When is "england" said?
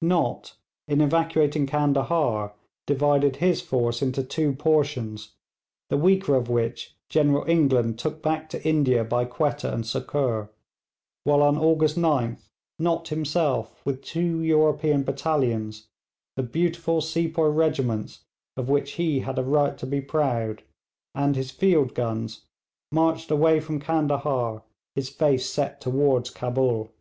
7.50-7.98